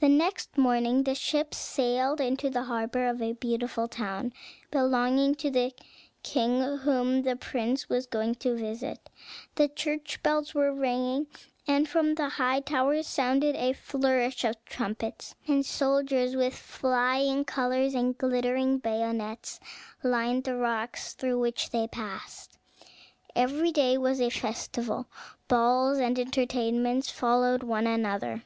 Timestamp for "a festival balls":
24.22-25.98